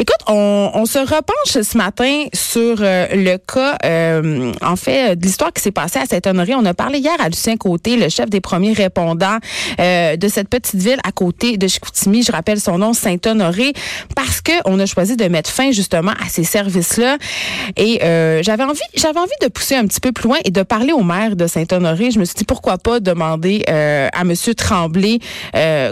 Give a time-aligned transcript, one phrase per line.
[0.00, 5.52] Écoute, on, se repenche ce matin sur euh, le cas, euh, en fait, de l'histoire
[5.52, 6.54] qui s'est passée à Saint-Honoré.
[6.54, 9.38] On a parlé hier à Lucien Côté, le chef des premiers répondants
[9.80, 12.22] euh, de cette petite ville à côté de Chicoutimi.
[12.22, 13.72] Je rappelle son nom, Saint-Honoré,
[14.14, 17.18] parce que on a choisi de mettre fin justement à ces services-là.
[17.76, 17.98] Et
[18.42, 21.02] j'avais envie, j'avais envie de pousser un petit peu plus loin et de parler au
[21.02, 22.12] maire de Saint-Honoré.
[22.12, 25.18] Je me suis dit pourquoi pas demander à Monsieur Tremblay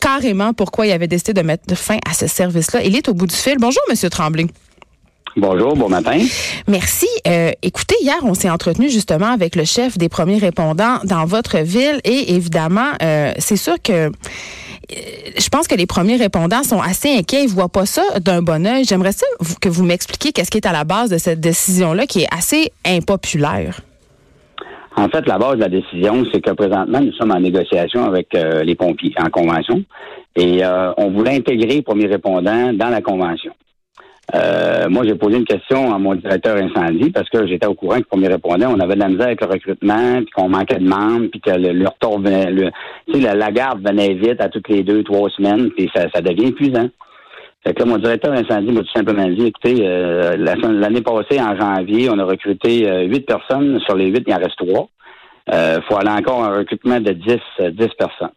[0.00, 2.82] carrément pourquoi il avait décidé de mettre fin à ce service-là.
[2.84, 3.56] Il est au bout du fil.
[3.58, 4.46] Bonjour, Monsieur Tremblay.
[5.36, 6.18] Bonjour, bon matin.
[6.66, 7.06] Merci.
[7.26, 11.58] Euh, écoutez, hier, on s'est entretenu justement avec le chef des premiers répondants dans votre
[11.58, 14.10] ville et évidemment, euh, c'est sûr que euh,
[14.90, 17.44] je pense que les premiers répondants sont assez inquiets.
[17.44, 18.84] Ils voient pas ça d'un bon oeil.
[18.84, 19.26] J'aimerais ça
[19.60, 22.72] que vous m'expliquiez qu'est-ce qui est à la base de cette décision-là qui est assez
[22.84, 23.80] impopulaire.
[24.96, 28.30] En fait, la base de la décision, c'est que présentement, nous sommes en négociation avec
[28.32, 29.84] les pompiers en convention
[30.34, 30.62] et
[30.96, 33.52] on voulait intégrer les premiers répondants dans la convention.
[34.34, 37.98] Euh, moi, j'ai posé une question à mon directeur incendie parce que j'étais au courant
[37.98, 40.86] que premier répondant, on avait de la misère avec le recrutement, puis qu'on manquait de
[40.86, 42.70] membres, puis que le, retour venait,
[43.10, 46.48] sais, la, garde venait vite à toutes les deux, trois semaines, puis ça, ça devient
[46.48, 46.88] épuisant.
[47.64, 51.56] Fait que là, mon directeur incendie m'a tout simplement dit, écoutez, euh, l'année passée, en
[51.56, 53.80] janvier, on a recruté euh, huit personnes.
[53.80, 54.88] Sur les huit, il en reste trois.
[55.48, 57.40] Il euh, faut aller encore un recrutement de dix,
[57.72, 58.30] dix personnes.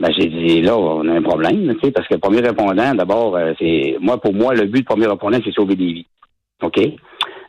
[0.00, 2.94] Ben, j'ai dit, là, on a un problème, tu sais, parce que le premier répondant,
[2.94, 6.06] d'abord, euh, c'est, moi, pour moi, le but du premier répondant, c'est sauver des vies.
[6.62, 6.78] OK?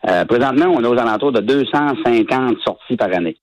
[0.08, 3.38] Euh, présentement, on est aux alentours de 250 sorties par année.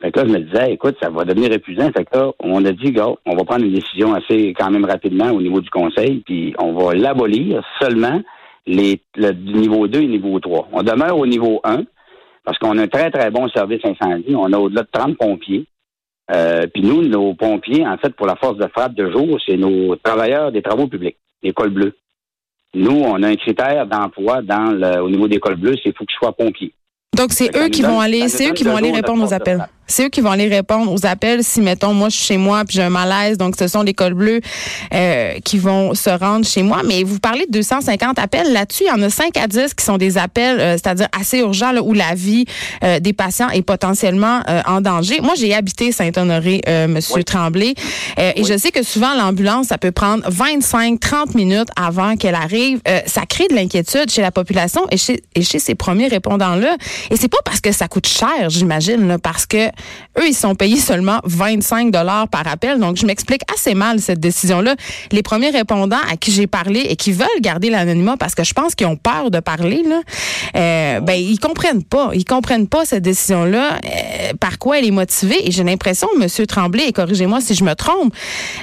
[0.00, 1.90] Fait que là, je me disais, écoute, ça va devenir épuisant.
[1.94, 4.86] Fait que là, on a dit, gars, on va prendre une décision assez, quand même
[4.86, 8.22] rapidement au niveau du conseil, puis on va l'abolir seulement
[8.66, 10.68] les, le niveau 2 et niveau 3.
[10.72, 11.82] On demeure au niveau 1
[12.44, 14.34] parce qu'on a un très, très bon service incendie.
[14.34, 15.66] On a au-delà de 30 pompiers.
[16.32, 19.56] Euh, puis nous, nos pompiers, en fait, pour la force de frappe de jour, c'est
[19.56, 21.96] nos travailleurs des travaux publics, l'école bleue.
[22.74, 25.94] Nous, on a un critère d'emploi dans le, au niveau des cols bleus, c'est qu'il
[25.94, 26.72] faut qu'ils soient pompiers.
[27.20, 30.06] Donc, c'est eux qui vont aller, c'est eux qui vont aller répondre aux appels c'est
[30.06, 32.76] eux qui vont aller répondre aux appels si, mettons, moi, je suis chez moi puis
[32.76, 33.36] j'ai un malaise.
[33.36, 34.40] Donc, ce sont les cols bleus
[34.94, 36.82] euh, qui vont se rendre chez moi.
[36.86, 38.52] Mais vous parlez de 250 appels.
[38.52, 41.38] Là-dessus, il y en a 5 à 10 qui sont des appels, euh, c'est-à-dire assez
[41.38, 42.44] urgents, là, où la vie
[42.84, 45.20] euh, des patients est potentiellement en danger.
[45.20, 47.74] Moi, j'ai habité Saint-Honoré, Monsieur Tremblay.
[48.16, 52.80] Et je sais que souvent, l'ambulance, ça peut prendre 25, 30 minutes avant qu'elle arrive.
[53.06, 56.76] ça crée de l'inquiétude chez la population et chez, et chez ces premiers répondants-là.
[57.10, 60.78] Et c'est pas parce que ça coûte cher, j'imagine, parce que eux, ils sont payés
[60.78, 62.78] seulement 25 dollars par appel.
[62.78, 64.76] Donc, je m'explique assez mal cette décision-là.
[65.12, 68.54] Les premiers répondants à qui j'ai parlé et qui veulent garder l'anonymat parce que je
[68.54, 70.00] pense qu'ils ont peur de parler, là,
[70.56, 72.10] euh, ben ils comprennent pas.
[72.14, 73.78] Ils comprennent pas cette décision-là.
[73.84, 77.64] Euh, par quoi elle est motivée Et j'ai l'impression, Monsieur Tremblay, et corrigez-moi si je
[77.64, 78.14] me trompe,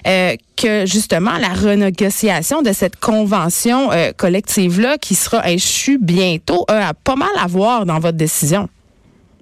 [0.07, 6.93] euh, que justement la renégociation de cette convention euh, collective-là qui sera échue bientôt a
[6.93, 8.67] pas mal à voir dans votre décision.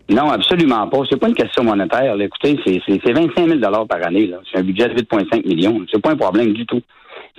[0.10, 1.00] Non, absolument pas.
[1.10, 2.16] C'est pas une question monétaire.
[2.20, 4.32] Écoutez, c'est 25 000 par année.
[4.52, 5.84] C'est un budget de 8,5 millions.
[5.92, 6.82] C'est pas un problème du tout.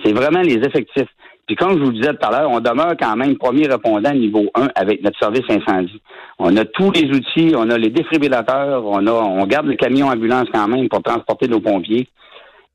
[0.03, 1.07] C'est vraiment les effectifs.
[1.45, 4.13] Puis comme je vous le disais tout à l'heure, on demeure quand même premier répondant
[4.13, 6.01] niveau 1 avec notre service incendie.
[6.39, 10.07] On a tous les outils, on a les défibrillateurs, on a on garde le camion
[10.07, 12.09] ambulance quand même pour transporter nos pompiers.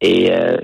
[0.00, 0.56] Et euh,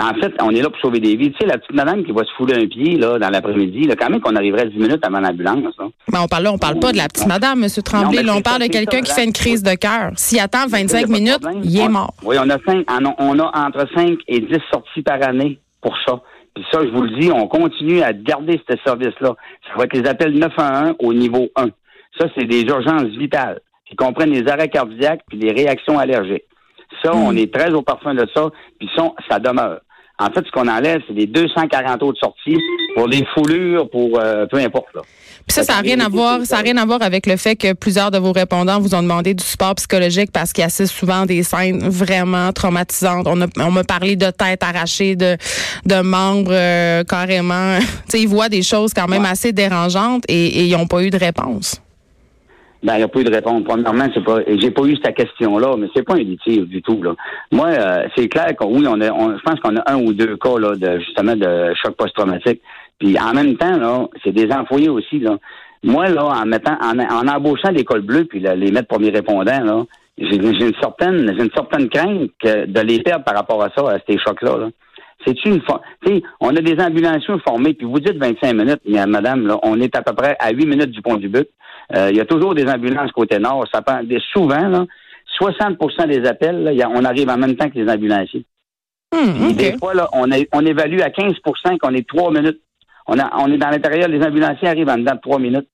[0.00, 1.30] en fait, on est là pour sauver des vies.
[1.30, 3.94] Tu sais, la petite madame qui va se fouler un pied là, dans l'après-midi, là,
[3.94, 5.72] quand même qu'on arriverait 10 minutes avant l'ambulance.
[6.12, 7.68] Mais on parle là, on parle pas de la petite madame, M.
[7.84, 8.22] Tremblay.
[8.24, 10.10] là, on parle de quelqu'un qui fait une crise de cœur.
[10.16, 12.12] S'il attend 25 minutes, il est mort.
[12.24, 12.84] Oui, on a, cinq,
[13.18, 16.20] on a entre 5 et 10 sorties par année pour ça.
[16.54, 19.34] Puis ça, je vous le dis, on continue à garder ce service-là.
[19.68, 21.66] Ça va être les appels 911 au niveau 1.
[22.18, 26.44] Ça, c'est des urgences vitales qui comprennent les arrêts cardiaques puis les réactions allergiques.
[27.04, 27.26] Ça, hmm.
[27.26, 29.80] on est très au parfum de ça, puis ça, ça demeure.
[30.16, 32.56] En fait, ce qu'on enlève, c'est des 240 autres sorties
[32.94, 34.86] pour des foulures, pour euh, peu importe.
[34.94, 35.04] Puis
[35.48, 38.12] ça, ça n'a rien à voir, ça rien à voir avec le fait que plusieurs
[38.12, 41.26] de vos répondants vous ont demandé du support psychologique parce qu'il y a assez souvent
[41.26, 43.26] des scènes vraiment traumatisantes.
[43.26, 45.36] On, a, on m'a parlé de têtes arrachées, de,
[45.84, 47.78] de membres euh, carrément.
[47.80, 51.02] tu sais, ils voient des choses quand même assez dérangeantes et, et ils n'ont pas
[51.02, 51.80] eu de réponse.
[52.84, 53.64] Ben, il n'y a pas eu de réponse.
[53.64, 57.14] Premièrement, c'est pas, j'ai pas eu cette question-là, mais c'est pas litige du tout, là.
[57.50, 60.36] Moi, euh, c'est clair que oui, on a, je pense qu'on a un ou deux
[60.36, 62.60] cas, là, de, justement, de choc post-traumatique.
[62.98, 65.38] Puis, en même temps, là, c'est des employés aussi, là.
[65.82, 69.82] Moi, là, en mettant, en, en embauchant l'école bleue puis les mettre premiers répondants, là,
[70.18, 73.82] j'ai, une certaine, j'ai une certaine crainte que de les perdre par rapport à ça,
[73.90, 74.68] à ces chocs-là, là.
[75.26, 75.62] C'est une
[76.06, 79.80] sais, on a des ambulanciers formés, puis vous dites 25 minutes, mais madame, là, on
[79.80, 81.48] est à peu près à 8 minutes du pont du but.
[81.94, 83.66] Euh, il y a toujours des ambulances côté nord.
[83.72, 84.84] Ça prend des, souvent, là,
[85.40, 88.44] 60% des appels, là, on arrive en même temps que les ambulanciers.
[89.12, 92.60] Hmm, des fois, là, on, on évalue à 15% qu'on est trois minutes.
[93.06, 95.68] on, a, on est dans l'intérieur, les ambulanciers arrivent en dedans de trois minutes.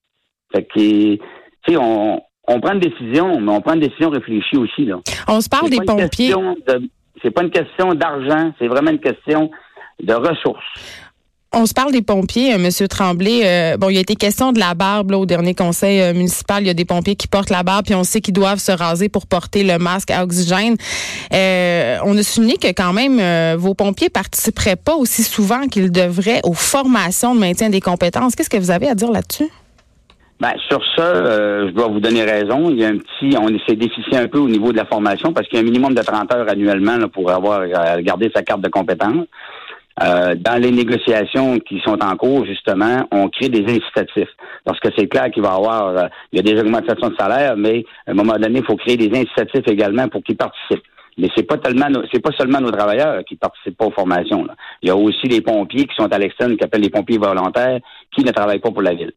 [0.52, 1.18] Fait que, tu
[1.66, 4.84] sais, on, on prend une décision, mais on prend une décision réfléchie aussi.
[4.84, 4.96] Là.
[5.28, 6.34] On se parle des pompiers.
[7.22, 9.50] C'est pas une question d'argent, c'est vraiment une question
[10.02, 11.09] de ressources.
[11.52, 13.40] On se parle des pompiers, euh, Monsieur Tremblay.
[13.44, 16.62] Euh, bon, il a été question de la barbe au dernier conseil euh, municipal.
[16.62, 18.70] Il y a des pompiers qui portent la barbe, puis on sait qu'ils doivent se
[18.70, 20.76] raser pour porter le masque à oxygène.
[21.32, 26.54] on a souligné que quand même vos pompiers participeraient pas aussi souvent qu'ils devraient aux
[26.54, 28.36] formations de maintien des compétences.
[28.36, 29.48] Qu'est-ce que vous avez à dire là-dessus?
[30.38, 31.12] Ben, sur ça,
[31.66, 32.70] je dois vous donner raison.
[32.70, 35.32] Il y a un petit, on essaie déficient un peu au niveau de la formation
[35.32, 37.66] parce qu'il y a un minimum de 30 heures annuellement pour avoir
[38.02, 39.26] gardé sa carte de compétence.
[40.02, 44.30] Euh, dans les négociations qui sont en cours, justement, on crée des incitatifs.
[44.64, 47.16] Parce que c'est clair qu'il va y avoir, euh, il y a des augmentations de
[47.16, 50.86] salaire, mais à un moment donné, il faut créer des incitatifs également pour qu'ils participent.
[51.18, 54.46] Mais c'est pas tellement, c'est pas seulement nos travailleurs qui participent pas aux formations.
[54.80, 57.80] Il y a aussi les pompiers qui sont à l'externe, qui appellent les pompiers volontaires,
[58.14, 59.12] qui ne travaillent pas pour la ville.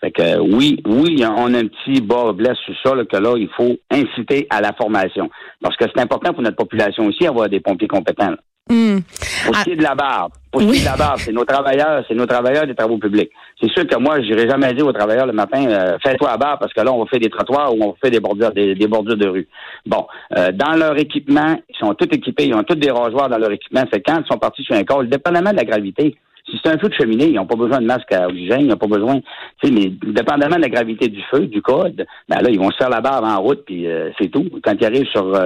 [0.00, 3.48] Fait que oui, oui, on a un petit bas blesse sur ça, que là, il
[3.56, 5.30] faut inciter à la formation.
[5.62, 8.34] Parce que c'est important pour notre population aussi d'avoir des pompiers compétents.
[8.68, 11.32] Pour ce qui est de la barbe, pour ce qui est de la barbe, c'est
[11.32, 13.30] nos travailleurs, c'est nos travailleurs des travaux publics.
[13.60, 16.60] C'est sûr que moi, j'irai jamais dire aux travailleurs le matin, euh, fais-toi la barbe
[16.60, 18.86] parce que là, on va faire des trottoirs ou on va faire des bordures, des,
[18.86, 19.48] bordures de rue.
[19.86, 20.06] Bon,
[20.36, 23.50] euh, dans leur équipement, ils sont tous équipés, ils ont tous des rasoirs dans leur
[23.50, 23.84] équipement.
[23.92, 26.16] C'est quand ils sont partis sur un col, dépendamment de la gravité.
[26.48, 28.68] Si c'est un feu de cheminée, ils n'ont pas besoin de masque à oxygène, ils
[28.68, 29.20] n'ont pas besoin,
[29.64, 32.88] mais dépendamment de la gravité du feu, du code, ben là, ils vont se faire
[32.88, 34.46] la barbe en route, puis euh, c'est tout.
[34.62, 35.38] Quand ils arrivent sur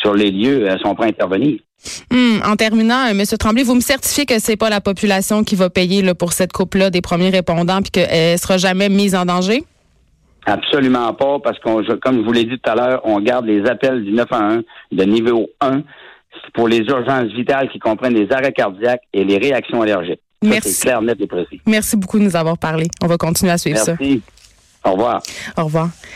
[0.00, 1.58] sur les lieux, ils sont prêts à intervenir.
[2.10, 3.22] Hmm, en terminant, euh, M.
[3.38, 6.52] Tremblay, vous me certifiez que c'est pas la population qui va payer là, pour cette
[6.52, 9.64] coupe-là des premiers répondants puis qu'elle sera jamais mise en danger?
[10.46, 13.64] Absolument pas, parce qu'on, comme je vous l'ai dit tout à l'heure, on garde les
[13.66, 14.62] appels du 911
[14.92, 15.82] de niveau 1
[16.54, 20.20] pour les urgences vitales qui comprennent les arrêts cardiaques et les réactions allergiques.
[20.42, 20.80] Merci.
[20.80, 21.60] Clair, net et précis.
[21.66, 22.86] Merci beaucoup de nous avoir parlé.
[23.02, 23.96] On va continuer à suivre ça.
[23.98, 24.22] Merci.
[24.84, 25.22] Au revoir.
[25.56, 25.90] Au revoir.